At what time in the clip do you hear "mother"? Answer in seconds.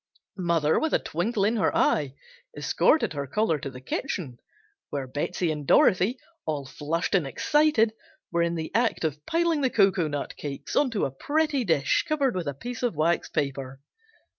0.39-0.79